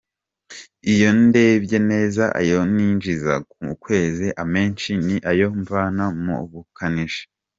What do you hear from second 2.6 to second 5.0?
ninjiza ku kwezi, amenshi